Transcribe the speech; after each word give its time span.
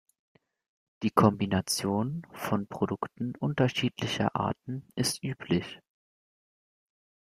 Die 1.03 1.11
Kombination 1.11 2.25
von 2.33 2.65
Produkten 2.65 3.35
unterschiedlicher 3.37 4.35
Arten 4.35 4.87
ist 4.95 5.23
üblich. 5.23 5.79